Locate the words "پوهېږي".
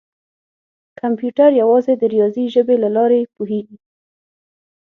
3.35-3.77